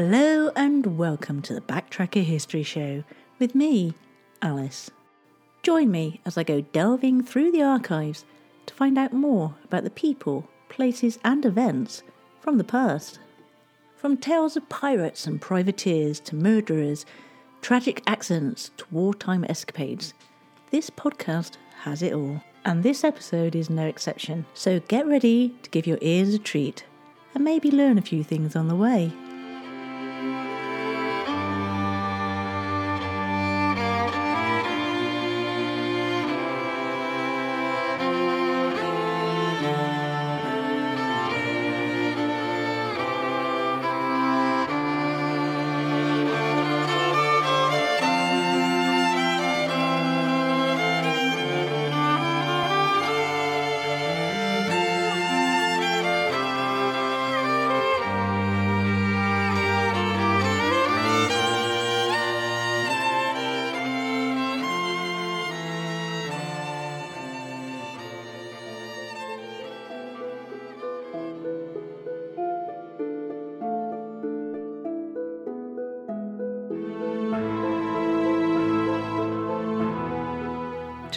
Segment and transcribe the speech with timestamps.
[0.00, 3.02] Hello and welcome to the Backtracker History Show
[3.40, 3.94] with me,
[4.40, 4.92] Alice.
[5.64, 8.24] Join me as I go delving through the archives
[8.66, 12.04] to find out more about the people, places, and events
[12.40, 13.18] from the past.
[13.96, 17.04] From tales of pirates and privateers to murderers,
[17.60, 20.14] tragic accidents to wartime escapades,
[20.70, 22.40] this podcast has it all.
[22.64, 24.46] And this episode is no exception.
[24.54, 26.84] So get ready to give your ears a treat
[27.34, 29.12] and maybe learn a few things on the way.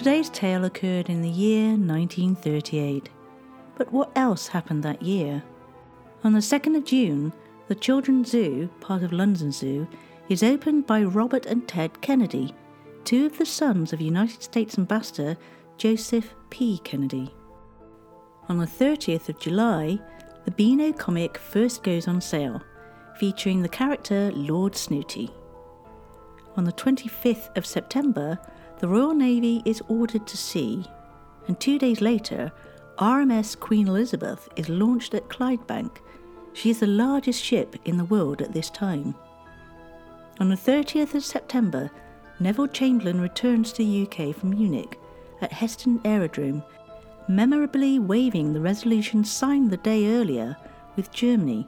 [0.02, 3.08] Today's tale occurred in the year 1938.
[3.76, 5.44] But what else happened that year?
[6.24, 7.32] On the 2nd of June,
[7.68, 9.88] the Children's Zoo, part of London Zoo,
[10.28, 12.56] is opened by Robert and Ted Kennedy,
[13.04, 15.38] two of the sons of United States Ambassador
[15.78, 16.80] Joseph P.
[16.80, 17.32] Kennedy.
[18.50, 20.00] On the 30th of July,
[20.46, 22.60] the Beano comic first goes on sale,
[23.20, 25.30] featuring the character Lord Snooty.
[26.58, 28.40] On the 25th of September,
[28.82, 30.84] the Royal Navy is ordered to sea,
[31.48, 32.52] and two days later,
[32.98, 35.98] RMS Queen Elizabeth is launched at Clydebank.
[36.54, 39.14] She is the largest ship in the world at this time.
[40.40, 41.92] On the 30th of September,
[42.40, 44.98] Neville Chamberlain returns to the UK from Munich
[45.42, 46.64] at Heston Aerodrome,
[47.28, 50.58] memorably waving the resolution signed the day earlier
[50.96, 51.68] with Germany,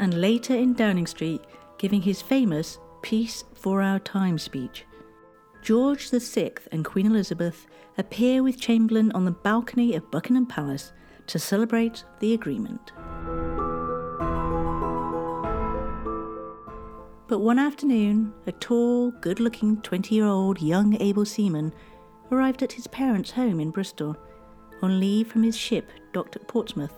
[0.00, 1.42] and later in Downing Street
[1.78, 4.84] giving his famous Peace for Our Time speech.
[5.64, 7.66] George VI and Queen Elizabeth
[7.96, 10.92] appear with Chamberlain on the balcony of Buckingham Palace
[11.26, 12.92] to celebrate the agreement.
[17.28, 21.72] But one afternoon, a tall, good looking 20 year old young able seaman
[22.30, 24.18] arrived at his parents' home in Bristol
[24.82, 26.92] on leave from his ship docked at Portsmouth.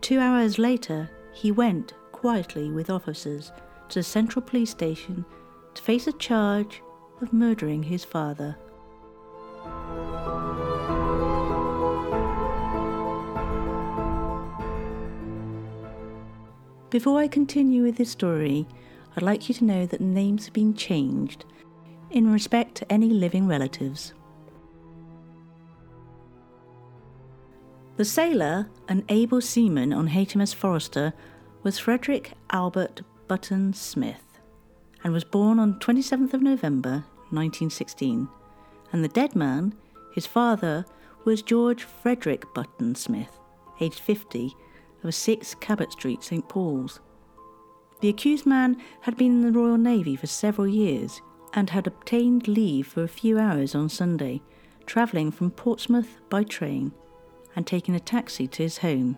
[0.00, 3.50] Two hours later, he went quietly with officers
[3.88, 5.24] to the Central Police Station
[5.74, 6.82] to face a charge
[7.20, 8.56] of murdering his father.
[16.90, 18.66] Before I continue with this story,
[19.14, 21.44] I'd like you to know that names have been changed
[22.10, 24.14] in respect to any living relatives.
[27.96, 31.12] The sailor, an able seaman on HMS Forester,
[31.62, 34.27] was Frederick Albert Button Smith
[35.04, 38.28] and was born on 27th of November 1916.
[38.92, 39.74] And the dead man,
[40.12, 40.84] his father,
[41.24, 43.38] was George Frederick Button Smith,
[43.80, 44.54] aged 50,
[45.04, 47.00] of 6 Cabot Street, St Paul's.
[48.00, 51.20] The accused man had been in the Royal Navy for several years
[51.52, 54.40] and had obtained leave for a few hours on Sunday,
[54.86, 56.92] travelling from Portsmouth by train
[57.56, 59.16] and taking a taxi to his home.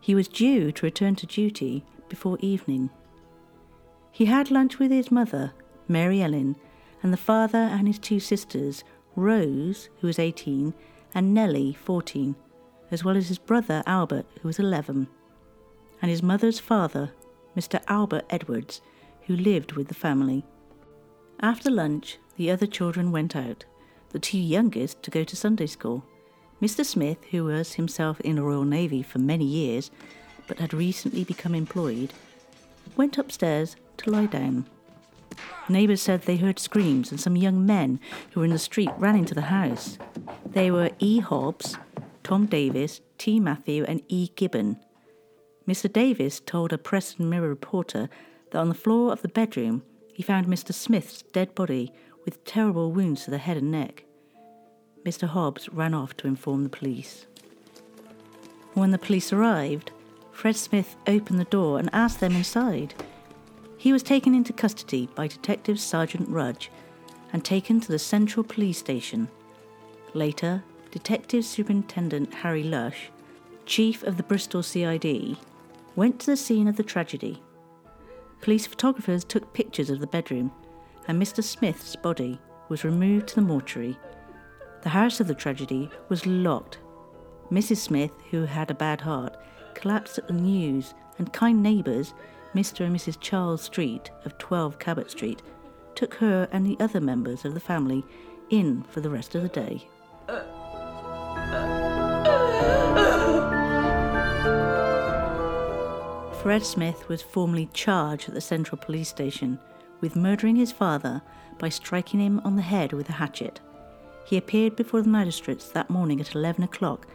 [0.00, 2.90] He was due to return to duty before evening.
[4.16, 5.52] He had lunch with his mother,
[5.88, 6.56] Mary Ellen,
[7.02, 8.82] and the father and his two sisters,
[9.14, 10.72] Rose, who was 18,
[11.14, 12.34] and Nellie, 14,
[12.90, 15.06] as well as his brother Albert, who was 11,
[16.00, 17.12] and his mother's father,
[17.54, 17.82] Mr.
[17.88, 18.80] Albert Edwards,
[19.26, 20.46] who lived with the family.
[21.40, 23.66] After lunch, the other children went out,
[24.12, 26.06] the two youngest to go to Sunday school.
[26.62, 26.86] Mr.
[26.86, 29.90] Smith, who was himself in the Royal Navy for many years,
[30.46, 32.14] but had recently become employed,
[32.96, 34.66] went upstairs to lie down.
[35.68, 37.98] Neighbours said they heard screams and some young men
[38.30, 39.98] who were in the street ran into the house.
[40.44, 41.18] They were E.
[41.18, 41.76] Hobbs,
[42.22, 43.40] Tom Davis, T.
[43.40, 44.28] Matthew, and E.
[44.36, 44.78] Gibbon.
[45.66, 45.92] Mr.
[45.92, 48.08] Davis told a Preston Mirror reporter
[48.50, 49.82] that on the floor of the bedroom
[50.14, 50.72] he found Mr.
[50.72, 51.92] Smith's dead body
[52.24, 54.04] with terrible wounds to the head and neck.
[55.04, 55.28] Mr.
[55.28, 57.26] Hobbs ran off to inform the police.
[58.74, 59.90] When the police arrived,
[60.32, 62.94] Fred Smith opened the door and asked them inside.
[63.86, 66.72] He was taken into custody by Detective Sergeant Rudge
[67.32, 69.28] and taken to the Central Police Station.
[70.12, 73.10] Later, Detective Superintendent Harry Lush,
[73.64, 75.36] Chief of the Bristol CID,
[75.94, 77.40] went to the scene of the tragedy.
[78.40, 80.50] Police photographers took pictures of the bedroom,
[81.06, 81.40] and Mr.
[81.40, 83.96] Smith's body was removed to the mortuary.
[84.82, 86.78] The house of the tragedy was locked.
[87.52, 87.76] Mrs.
[87.76, 89.36] Smith, who had a bad heart,
[89.74, 92.14] collapsed at the news, and kind neighbours,
[92.56, 92.86] Mr.
[92.86, 93.20] and Mrs.
[93.20, 95.42] Charles Street of 12 Cabot Street,
[95.94, 98.02] took her and the other members of the family
[98.48, 99.86] in for the rest of the day.
[106.42, 109.58] Fred Smith was formally charged at the Central Police Station
[110.00, 111.20] with murdering his father
[111.58, 113.60] by striking him on the head with a hatchet.
[114.24, 117.06] He appeared before the magistrates that morning at 11 o'clock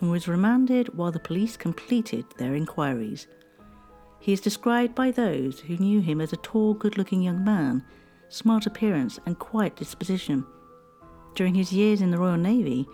[0.00, 3.26] and was remanded while the police completed their inquiries.
[4.20, 7.82] He is described by those who knew him as a tall, good looking young man,
[8.28, 10.46] smart appearance, and quiet disposition.
[11.34, 12.86] During his years in the Royal Navy,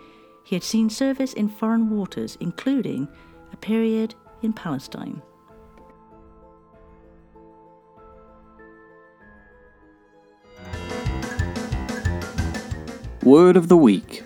[0.44, 3.08] he had seen service in foreign waters, including
[3.52, 5.20] a period in Palestine.
[13.24, 14.22] Word of the Week.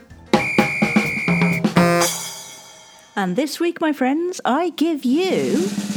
[3.17, 5.90] And this week, my friends, I give you.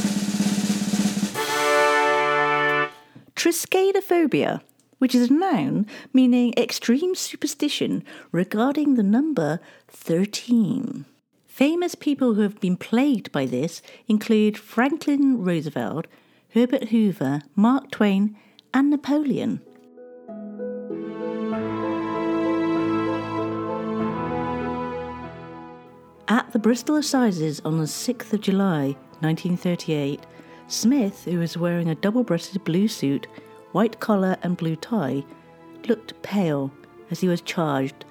[3.54, 4.62] Triskaidekaphobia,
[4.98, 9.60] which is a noun meaning extreme superstition regarding the number
[9.90, 11.06] 13.
[11.46, 16.08] Famous people who have been plagued by this include Franklin Roosevelt,
[16.56, 18.36] Herbert Hoover, Mark Twain,
[18.74, 19.62] and Napoleon.
[26.28, 30.22] At the Bristol Assizes on the 6th of July 1938,
[30.74, 33.28] Smith, who was wearing a double breasted blue suit,
[33.74, 35.24] white collar, and blue tie,
[35.88, 36.72] looked pale
[37.12, 38.06] as he was charged,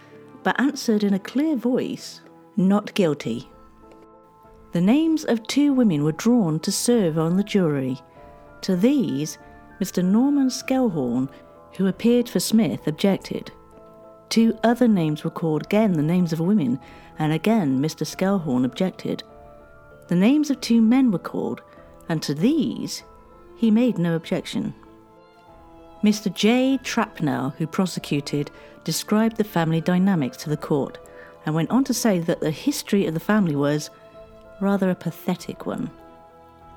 [0.44, 2.20] but answered in a clear voice,
[2.56, 3.50] Not guilty.
[4.70, 8.00] The names of two women were drawn to serve on the jury.
[8.62, 9.38] To these,
[9.80, 10.04] Mr.
[10.04, 11.28] Norman Skelhorn,
[11.76, 13.50] who appeared for Smith, objected.
[14.28, 16.78] Two other names were called, again the names of women,
[17.18, 18.06] and again Mr.
[18.06, 19.24] Skelhorn objected.
[20.08, 21.60] The names of two men were called,
[22.12, 23.04] and to these
[23.56, 24.74] he made no objection.
[26.04, 26.32] Mr.
[26.34, 26.78] J.
[26.82, 28.50] Trapnell, who prosecuted,
[28.84, 30.98] described the family dynamics to the court
[31.46, 33.88] and went on to say that the history of the family was
[34.60, 35.90] rather a pathetic one.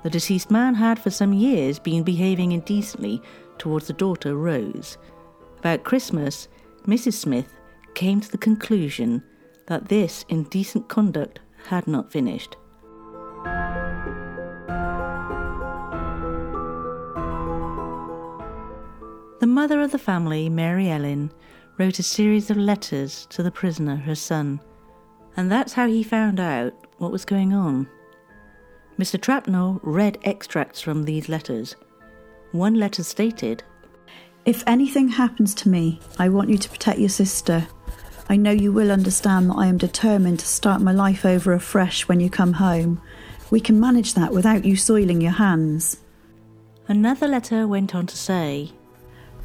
[0.03, 3.21] The deceased man had for some years been behaving indecently
[3.57, 4.97] towards the daughter Rose.
[5.59, 6.47] About Christmas,
[6.87, 7.13] Mrs.
[7.13, 7.53] Smith
[7.93, 9.21] came to the conclusion
[9.67, 12.55] that this indecent conduct had not finished.
[19.65, 21.31] Mother of the family, Mary Ellen,
[21.79, 24.61] wrote a series of letters to the prisoner, her son,
[25.37, 27.89] and that's how he found out what was going on.
[28.99, 29.19] Mr.
[29.19, 31.75] Trapnell read extracts from these letters.
[32.51, 33.63] One letter stated,
[34.45, 37.65] If anything happens to me, I want you to protect your sister.
[38.29, 42.07] I know you will understand that I am determined to start my life over afresh
[42.07, 43.01] when you come home.
[43.49, 46.01] We can manage that without you soiling your hands.
[46.87, 48.74] Another letter went on to say,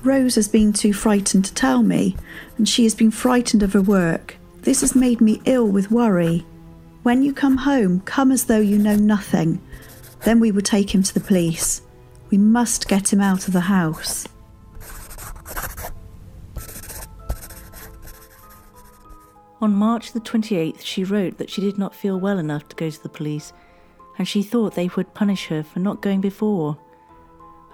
[0.02, 2.17] Rose has been too frightened to tell me,
[2.56, 4.37] and she has been frightened of her work.
[4.62, 6.47] This has made me ill with worry.
[7.02, 9.60] When you come home, come as though you know nothing.
[10.25, 11.82] Then we will take him to the police.
[12.31, 14.27] We must get him out of the house.
[19.60, 22.89] On March the 28th, she wrote that she did not feel well enough to go
[22.89, 23.53] to the police,
[24.17, 26.79] and she thought they would punish her for not going before.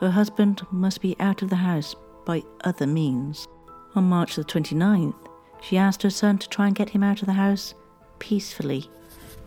[0.00, 1.94] Her husband must be out of the house
[2.26, 3.48] by other means.
[3.94, 5.14] On March the 29th,
[5.62, 7.74] she asked her son to try and get him out of the house
[8.18, 8.90] peacefully.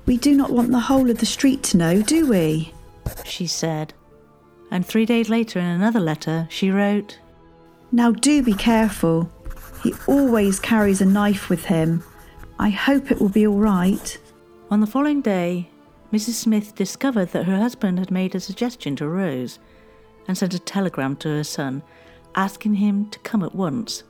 [0.08, 2.74] We do not want the whole of the street to know, do we?
[3.24, 3.94] She said.
[4.72, 7.20] And three days later, in another letter, she wrote,
[7.92, 9.30] Now do be careful.
[9.84, 12.04] He always carries a knife with him.
[12.58, 14.18] I hope it will be all right.
[14.72, 15.70] On the following day,
[16.12, 16.34] Mrs.
[16.34, 19.60] Smith discovered that her husband had made a suggestion to Rose
[20.28, 21.84] and sent a telegram to her son
[22.36, 24.04] asking him to come at once.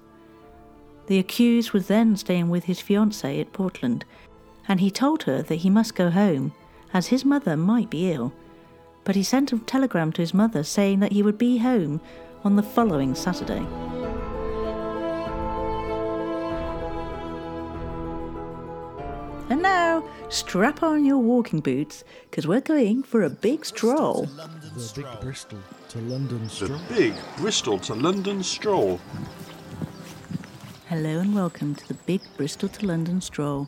[1.08, 4.06] The accused was then staying with his fiancée at Portland,
[4.68, 6.54] and he told her that he must go home,
[6.94, 8.32] as his mother might be ill.
[9.04, 12.02] But he sent a telegram to his mother saying that he would be home
[12.44, 13.66] on the following Saturday.
[19.50, 24.26] And now, strap on your walking boots, because we're going for a big stroll.
[24.26, 29.00] The big Bristol to London The big Bristol to London stroll.
[30.88, 33.68] Hello and welcome to the Big Bristol to London stroll,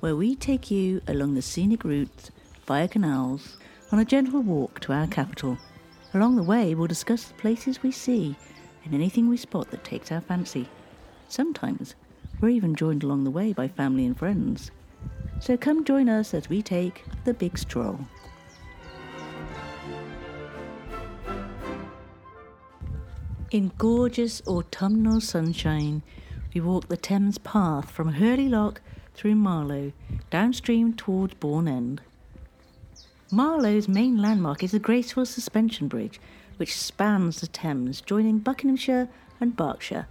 [0.00, 2.30] where we take you along the scenic routes
[2.66, 3.56] via canals
[3.92, 5.58] on a gentle walk to our capital,
[6.14, 8.36] Along the way, we'll discuss the places we see
[8.84, 10.68] and anything we spot that takes our fancy.
[11.28, 11.96] Sometimes
[12.40, 14.70] we're even joined along the way by family and friends.
[15.44, 18.00] So come join us as we take the big stroll.
[23.50, 26.02] In gorgeous autumnal sunshine,
[26.54, 28.80] we walk the Thames path from Hurley Lock
[29.12, 29.92] through Marlow,
[30.30, 32.00] downstream towards Bourne End.
[33.30, 36.18] Marlow's main landmark is the graceful suspension bridge,
[36.56, 39.10] which spans the Thames, joining Buckinghamshire
[39.42, 40.06] and Berkshire.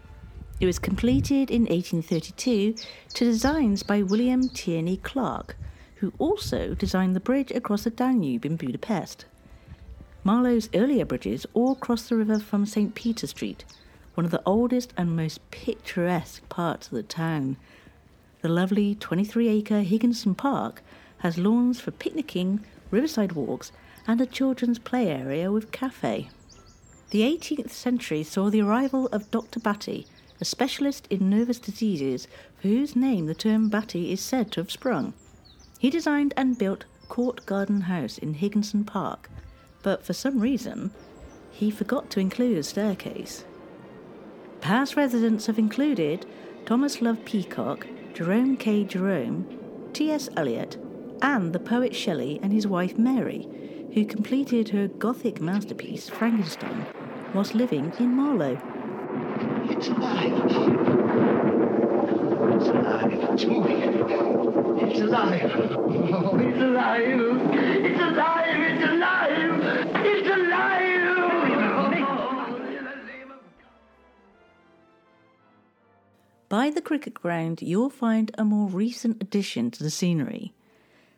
[0.60, 2.76] It was completed in 1832
[3.16, 5.58] to designs by William Tierney Clark,
[5.96, 9.26] who also designed the bridge across the Danube in Budapest.
[10.24, 12.96] Marlow's earlier bridges all cross the river from St.
[12.96, 13.66] Peter Street,
[14.14, 17.58] one of the oldest and most picturesque parts of the town.
[18.42, 20.82] The lovely 23 acre Higginson Park
[21.20, 23.72] has lawns for picnicking, riverside walks,
[24.08, 26.30] and a children's play area with cafe.
[27.10, 29.60] The 18th century saw the arrival of Dr.
[29.60, 30.08] Batty,
[30.44, 32.28] a specialist in nervous diseases
[32.60, 35.14] for whose name the term Batty is said to have sprung.
[35.80, 39.30] He designed and built Court Garden House in Higginson Park,
[39.84, 40.92] but for some reason,
[41.50, 43.46] he forgot to include a staircase.
[44.60, 46.26] Past residents have included
[46.66, 48.84] Thomas Love Peacock, Jerome K.
[48.84, 49.48] Jerome,
[49.94, 50.28] T.S.
[50.36, 50.76] Eliot,
[51.22, 53.48] and the poet Shelley and his wife Mary,
[53.94, 56.86] who completed her Gothic masterpiece, Frankenstein,
[57.34, 58.73] whilst living in Marlow.
[59.86, 60.32] It's alive.
[62.56, 63.12] It's alive.
[63.34, 63.82] It's moving.
[64.80, 65.52] It's alive.
[65.54, 67.20] Oh, it's alive.
[67.52, 68.60] It's alive.
[68.62, 69.96] It's alive.
[70.06, 70.90] It's alive.
[76.48, 80.54] By the cricket ground, you'll find a more recent addition to the scenery.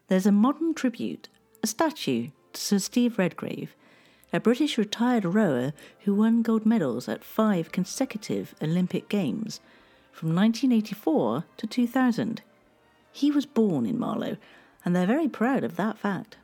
[0.08, 1.30] There's a modern tribute,
[1.62, 3.76] a statue to Sir Steve Redgrave,
[4.36, 9.62] a British retired rower who won gold medals at five consecutive Olympic Games
[10.12, 12.42] from 1984 to 2000.
[13.14, 14.36] He was born in Marlow,
[14.84, 16.36] and they're very proud of that fact.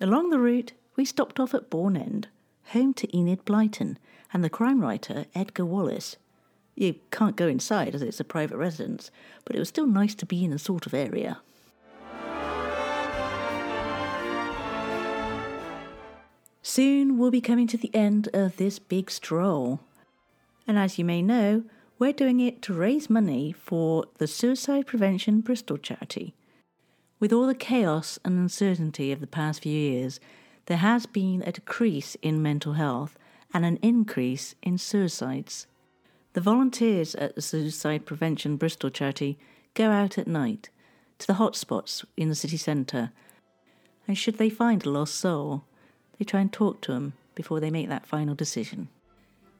[0.00, 2.28] Along the route, we stopped off at Bourne End,
[2.66, 3.96] home to Enid Blyton
[4.32, 6.16] and the crime writer Edgar Wallace.
[6.76, 9.10] You can't go inside as it's a private residence,
[9.44, 11.40] but it was still nice to be in a sort of area.
[16.68, 19.78] Soon we'll be coming to the end of this big stroll.
[20.66, 21.62] And as you may know,
[21.96, 26.34] we're doing it to raise money for the Suicide Prevention Bristol charity.
[27.20, 30.18] With all the chaos and uncertainty of the past few years,
[30.66, 33.16] there has been a decrease in mental health
[33.54, 35.68] and an increase in suicides.
[36.32, 39.38] The volunteers at the Suicide Prevention Bristol charity
[39.74, 40.68] go out at night
[41.20, 43.12] to the hotspots in the city centre,
[44.08, 45.62] and should they find a lost soul,
[46.18, 48.88] they try and talk to them before they make that final decision.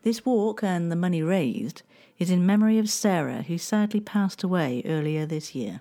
[0.02, 1.82] This walk and the money raised
[2.18, 5.80] is in memory of Sarah, who sadly passed away earlier this year.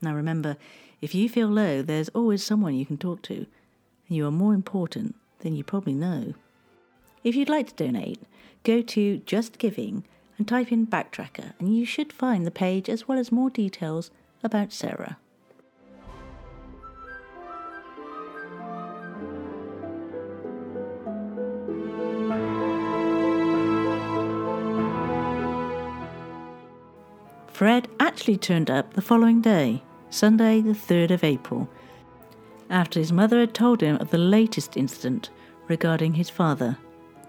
[0.00, 0.56] Now remember,
[1.00, 4.54] if you feel low, there's always someone you can talk to, and you are more
[4.54, 6.34] important than you probably know.
[7.24, 8.20] If you'd like to donate,
[8.64, 10.04] go to Just Giving
[10.38, 14.10] and type in Backtracker, and you should find the page as well as more details
[14.42, 15.18] about Sarah.
[27.62, 31.70] Fred actually turned up the following day, Sunday, the 3rd of April,
[32.68, 35.30] after his mother had told him of the latest incident
[35.68, 36.76] regarding his father.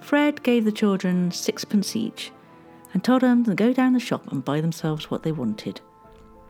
[0.02, 2.32] Fred gave the children sixpence each
[2.96, 5.82] and told them to go down the shop and buy themselves what they wanted,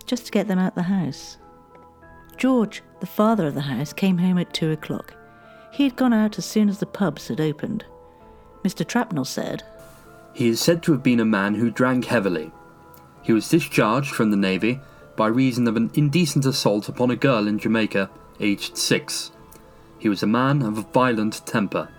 [0.05, 1.37] just to get them out of the house.
[2.37, 5.13] George, the father of the house, came home at two o'clock.
[5.73, 7.83] He had gone out as soon as the pubs had opened.
[8.63, 8.85] Mr.
[8.85, 9.61] Trapnell said,
[10.33, 12.53] He is said to have been a man who drank heavily
[13.23, 14.79] he was discharged from the Navy
[15.15, 19.31] by reason of an indecent assault upon a girl in Jamaica, aged six.
[19.97, 21.89] He was a man of a violent temper.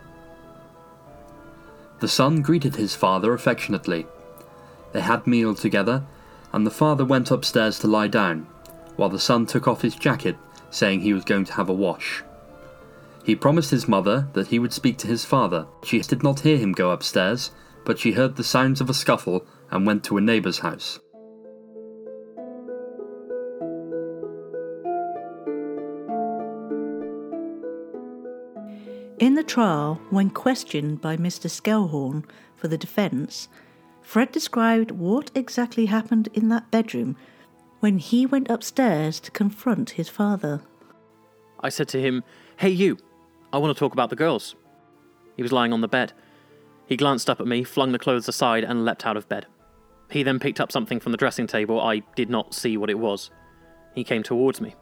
[2.00, 4.06] The son greeted his father affectionately.
[4.92, 6.04] They had meal together,
[6.52, 8.46] and the father went upstairs to lie down,
[8.96, 10.36] while the son took off his jacket,
[10.70, 12.22] saying he was going to have a wash.
[13.24, 15.66] He promised his mother that he would speak to his father.
[15.82, 17.52] She did not hear him go upstairs,
[17.86, 21.00] but she heard the sounds of a scuffle and went to a neighbour's house.
[29.18, 31.48] In the trial, when questioned by Mr.
[31.48, 32.24] Skelhorn
[32.56, 33.48] for the defence,
[34.02, 37.16] Fred described what exactly happened in that bedroom
[37.78, 40.62] when he went upstairs to confront his father.
[41.60, 42.24] I said to him,
[42.56, 42.98] Hey, you,
[43.52, 44.56] I want to talk about the girls.
[45.36, 46.12] He was lying on the bed.
[46.86, 49.46] He glanced up at me, flung the clothes aside, and leapt out of bed.
[50.10, 51.80] He then picked up something from the dressing table.
[51.80, 53.30] I did not see what it was.
[53.94, 54.74] He came towards me.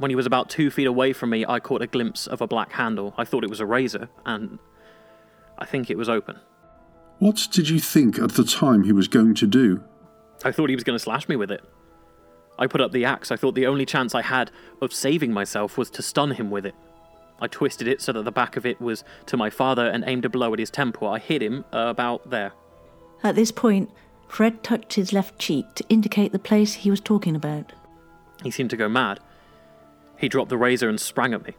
[0.00, 2.46] When he was about two feet away from me, I caught a glimpse of a
[2.46, 3.12] black handle.
[3.18, 4.58] I thought it was a razor, and
[5.58, 6.38] I think it was open.
[7.18, 9.84] What did you think at the time he was going to do?
[10.42, 11.62] I thought he was going to slash me with it.
[12.58, 13.30] I put up the axe.
[13.30, 16.64] I thought the only chance I had of saving myself was to stun him with
[16.64, 16.74] it.
[17.38, 20.24] I twisted it so that the back of it was to my father and aimed
[20.24, 21.08] a blow at his temple.
[21.08, 22.52] I hit him uh, about there.
[23.22, 23.90] At this point,
[24.28, 27.74] Fred touched his left cheek to indicate the place he was talking about.
[28.42, 29.20] He seemed to go mad.
[30.20, 31.54] He dropped the razor and sprang at me.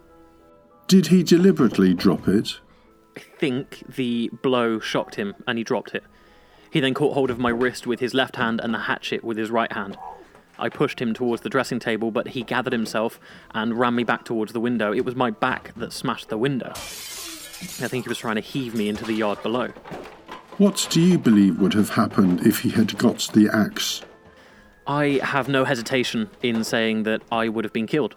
[0.87, 2.59] Did he deliberately drop it?
[3.17, 6.03] I think the blow shocked him and he dropped it.
[6.69, 9.37] He then caught hold of my wrist with his left hand and the hatchet with
[9.37, 9.97] his right hand.
[10.59, 13.19] I pushed him towards the dressing table, but he gathered himself
[13.51, 14.93] and ran me back towards the window.
[14.93, 16.69] It was my back that smashed the window.
[16.69, 19.69] I think he was trying to heave me into the yard below.
[20.59, 24.03] What do you believe would have happened if he had got the axe?
[24.85, 28.15] I have no hesitation in saying that I would have been killed,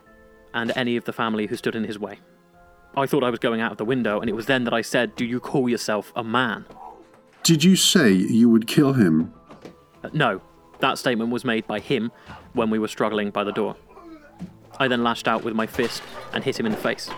[0.54, 2.20] and any of the family who stood in his way.
[2.96, 4.80] I thought I was going out of the window, and it was then that I
[4.80, 6.64] said, Do you call yourself a man?
[7.42, 9.34] Did you say you would kill him?
[10.02, 10.40] Uh, no,
[10.78, 12.12] that statement was made by him
[12.52, 13.76] when we were struggling by the door.
[14.78, 17.10] I then lashed out with my fist and hit him in the face.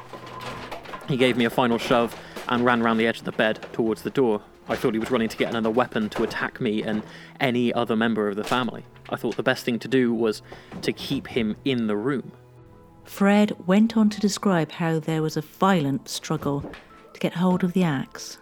[1.08, 4.02] He gave me a final shove and ran round the edge of the bed towards
[4.02, 4.42] the door.
[4.68, 7.02] I thought he was running to get another weapon to attack me and
[7.38, 8.84] any other member of the family.
[9.08, 10.42] I thought the best thing to do was
[10.82, 12.32] to keep him in the room.
[13.06, 16.70] Fred went on to describe how there was a violent struggle
[17.14, 18.38] to get hold of the axe.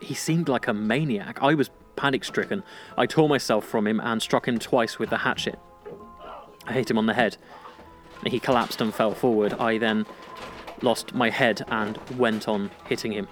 [0.00, 1.42] He seemed like a maniac.
[1.42, 2.62] I was panic stricken.
[2.96, 5.58] I tore myself from him and struck him twice with the hatchet.
[6.66, 7.36] I hit him on the head.
[8.24, 9.52] He collapsed and fell forward.
[9.54, 10.06] I then
[10.80, 13.28] lost my head and went on hitting him.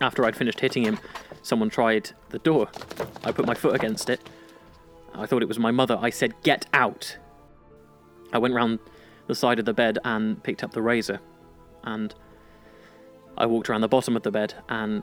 [0.00, 0.98] After I'd finished hitting him,
[1.42, 2.68] someone tried the door.
[3.22, 4.20] I put my foot against it.
[5.14, 5.98] I thought it was my mother.
[6.00, 7.18] I said, Get out!
[8.32, 8.80] I went round
[9.32, 11.18] the side of the bed and picked up the razor.
[11.84, 12.14] And
[13.38, 15.02] I walked around the bottom of the bed and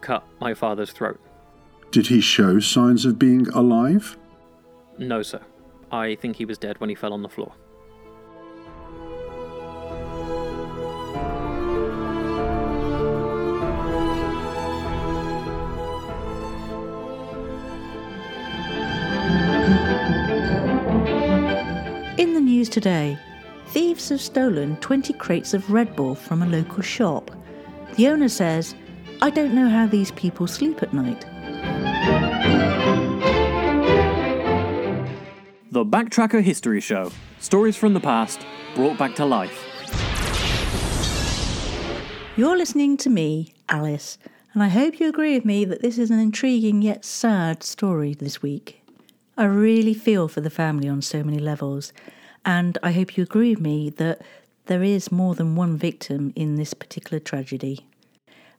[0.00, 1.18] cut my father's throat.
[1.90, 4.16] Did he show signs of being alive?
[4.96, 5.40] No, sir.
[5.90, 7.52] I think he was dead when he fell on the floor.
[22.18, 23.18] In the news today,
[23.68, 27.30] thieves have stolen 20 crates of Red Bull from a local shop.
[27.96, 28.74] The owner says,
[29.20, 31.26] I don't know how these people sleep at night.
[35.70, 38.40] The Backtracker History Show Stories from the past
[38.74, 39.64] brought back to life.
[42.36, 44.16] You're listening to me, Alice,
[44.54, 48.14] and I hope you agree with me that this is an intriguing yet sad story
[48.14, 48.82] this week.
[49.36, 51.92] I really feel for the family on so many levels,
[52.48, 54.22] and I hope you agree with me that
[54.66, 57.86] there is more than one victim in this particular tragedy.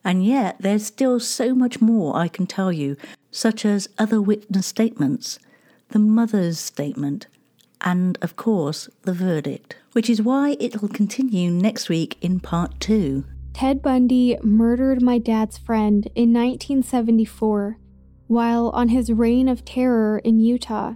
[0.03, 2.97] And yet, there's still so much more I can tell you,
[3.31, 5.39] such as other witness statements,
[5.87, 7.25] the mother's statement,
[7.81, 13.25] and of course, the verdict, which is why it'll continue next week in part two.
[13.53, 17.79] Ted Bundy murdered my dad's friend in 1974
[18.27, 20.93] while on his reign of terror in Utah.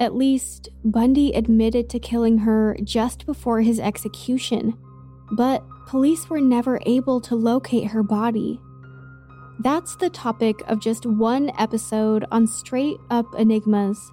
[0.00, 4.78] At least, Bundy admitted to killing her just before his execution,
[5.32, 8.58] but police were never able to locate her body.
[9.58, 14.10] That's the topic of just one episode on Straight Up Enigmas,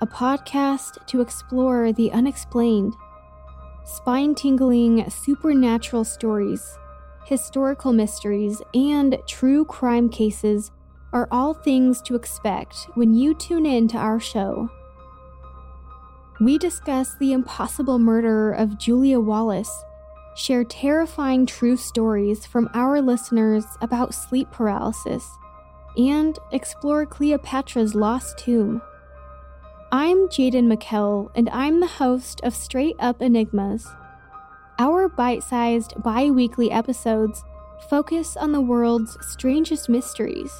[0.00, 2.94] a podcast to explore the unexplained.
[3.84, 6.76] Spine tingling supernatural stories,
[7.26, 10.72] historical mysteries, and true crime cases
[11.12, 14.68] are all things to expect when you tune in to our show.
[16.40, 19.84] We discuss the impossible murder of Julia Wallace,
[20.36, 25.28] share terrifying true stories from our listeners about sleep paralysis,
[25.96, 28.80] and explore Cleopatra's lost tomb.
[29.90, 33.88] I'm Jaden McKell, and I'm the host of Straight Up Enigmas.
[34.78, 37.42] Our bite sized bi weekly episodes
[37.90, 40.52] focus on the world's strangest mysteries.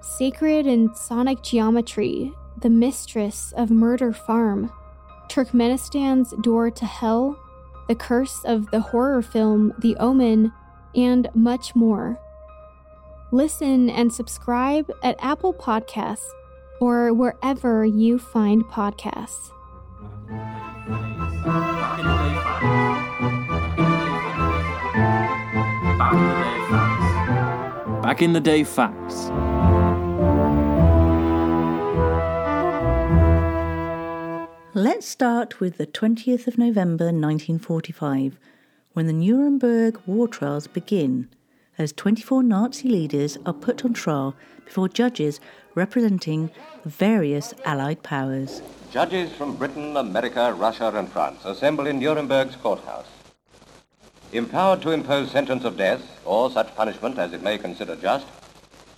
[0.00, 4.72] Sacred and Sonic Geometry, The Mistress of Murder Farm,
[5.28, 7.38] Turkmenistan's Door to Hell,
[7.88, 10.52] The Curse of the horror film The Omen,
[10.94, 12.18] and much more.
[13.32, 16.26] Listen and subscribe at Apple Podcasts
[16.80, 19.50] or wherever you find podcasts.
[21.44, 22.56] Back in the day,
[28.02, 29.30] Back in the day facts.
[34.78, 38.38] Let's start with the 20th of November 1945,
[38.92, 41.30] when the Nuremberg war trials begin,
[41.78, 44.36] as 24 Nazi leaders are put on trial
[44.66, 45.40] before judges
[45.74, 46.50] representing
[46.84, 48.60] various Allied powers.
[48.92, 53.08] Judges from Britain, America, Russia, and France assemble in Nuremberg's courthouse.
[54.34, 58.26] Empowered to impose sentence of death, or such punishment as it may consider just,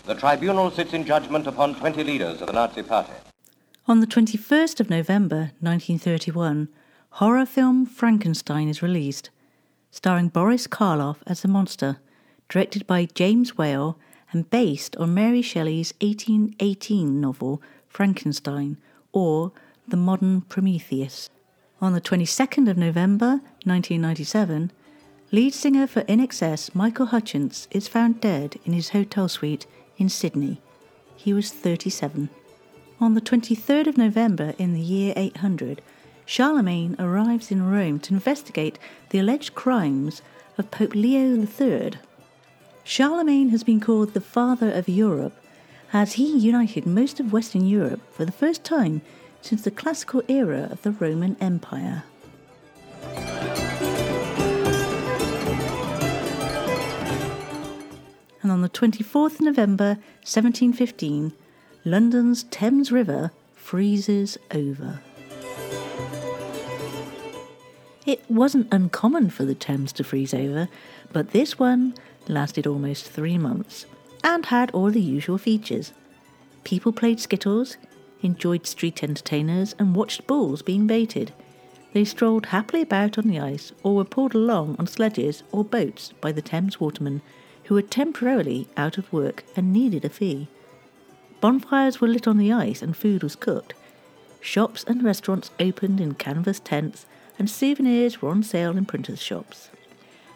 [0.06, 3.12] the tribunal sits in judgment upon 20 leaders of the Nazi Party.
[3.88, 6.68] On the 21st of November 1931,
[7.12, 9.30] horror film Frankenstein is released,
[9.90, 11.96] starring Boris Karloff as the monster,
[12.50, 13.98] directed by James Whale
[14.30, 18.76] and based on Mary Shelley's 1818 novel Frankenstein,
[19.12, 19.52] or
[19.88, 21.30] The Modern Prometheus.
[21.80, 24.70] On the 22nd of November 1997,
[25.32, 30.60] lead singer for INXS Michael Hutchence is found dead in his hotel suite in Sydney.
[31.16, 32.28] He was 37.
[33.00, 35.80] On the 23rd of November in the year 800,
[36.26, 38.76] Charlemagne arrives in Rome to investigate
[39.10, 40.20] the alleged crimes
[40.58, 41.92] of Pope Leo III.
[42.82, 45.32] Charlemagne has been called the father of Europe
[45.92, 49.00] as he united most of Western Europe for the first time
[49.42, 52.02] since the classical era of the Roman Empire.
[58.42, 61.32] And on the 24th of November 1715,
[61.84, 65.00] London's Thames River freezes over.
[68.04, 70.68] It wasn't uncommon for the Thames to freeze over,
[71.12, 71.94] but this one
[72.26, 73.86] lasted almost three months
[74.24, 75.92] and had all the usual features.
[76.64, 77.76] People played skittles,
[78.22, 81.32] enjoyed street entertainers, and watched bulls being baited.
[81.92, 86.12] They strolled happily about on the ice or were pulled along on sledges or boats
[86.20, 87.22] by the Thames watermen
[87.64, 90.48] who were temporarily out of work and needed a fee.
[91.40, 93.74] Bonfires were lit on the ice and food was cooked.
[94.40, 97.06] Shops and restaurants opened in canvas tents,
[97.38, 99.70] and souvenirs were on sale in printers' shops.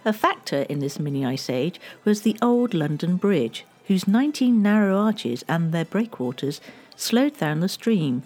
[0.04, 4.96] A factor in this mini ice age was the old London Bridge, whose 19 narrow
[4.96, 6.60] arches and their breakwaters
[6.96, 8.22] slowed down the stream.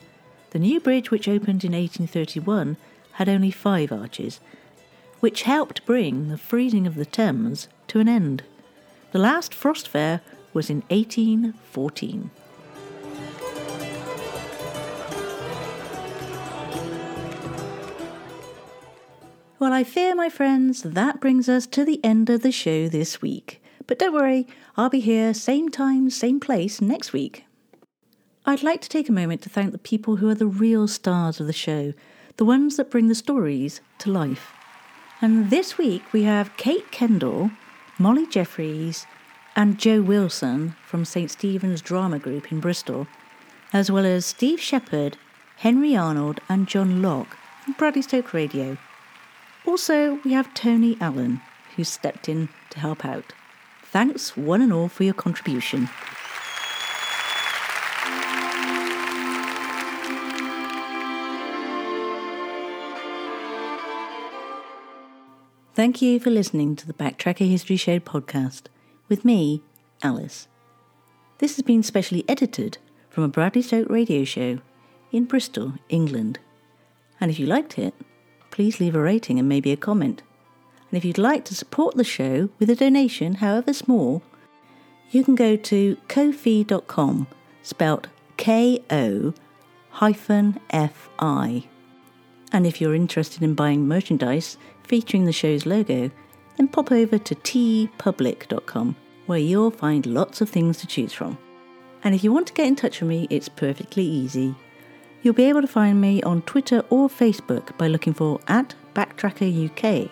[0.51, 2.77] The new bridge, which opened in 1831,
[3.13, 4.41] had only five arches,
[5.21, 8.43] which helped bring the freezing of the Thames to an end.
[9.13, 10.21] The last frost fair
[10.53, 12.31] was in 1814.
[19.59, 23.23] Well, I fear, my friends, that brings us to the end of the show this
[23.23, 23.63] week.
[23.87, 27.47] But don't worry, I'll be here same time, same place next week.
[28.45, 31.41] I'd like to take a moment to thank the people who are the real stars
[31.41, 31.95] of the show,
[32.37, 34.53] the ones that bring the stories to life.
[35.23, 37.51] And this week we have Kate Kendall,
[37.99, 39.07] Molly Jeffries,
[39.57, 41.31] and Joe Wilson from St.
[41.31, 43.07] Stephen's Drama Group in Bristol,
[43.73, 45.17] as well as Steve Shepherd,
[45.57, 48.77] Henry Arnold, and John Locke from Bradley Stoke Radio.
[49.67, 51.41] Also, we have Tony Allen,
[51.75, 53.33] who stepped in to help out.
[53.83, 55.89] Thanks, one and all, for your contribution.
[65.75, 68.63] Thank you for listening to the Backtracker History Show podcast
[69.11, 69.63] with me,
[70.03, 70.49] Alice.
[71.39, 72.79] This has been specially edited
[73.11, 74.61] from a Bradley Stoke radio show
[75.13, 76.39] in Bristol, England.
[77.21, 77.93] And if you liked it,
[78.57, 80.23] please leave a rating and maybe a comment.
[80.91, 84.23] And if you'd like to support the show with a donation, however small,
[85.11, 87.27] you can go to kofi.com,
[87.63, 88.07] spelt
[88.39, 89.35] K O
[89.91, 91.65] hyphen F I.
[92.51, 96.11] And if you're interested in buying merchandise featuring the show's logo,
[96.57, 101.37] then pop over to teepublic.com, where you'll find lots of things to choose from.
[102.03, 104.55] And if you want to get in touch with me, it's perfectly easy.
[105.23, 109.67] You'll be able to find me on Twitter or Facebook by looking for at Backtracker
[109.67, 110.11] UK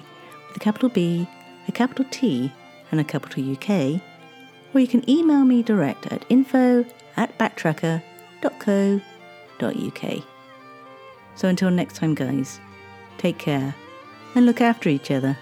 [0.49, 1.29] with a capital B,
[1.69, 2.53] a capital T,
[2.91, 4.01] and a capital UK,
[4.73, 6.85] or you can email me direct at info
[7.17, 10.25] at backtracker.co.uk.
[11.37, 12.61] So until next time, guys,
[13.19, 13.75] take care
[14.35, 15.37] and look after each other.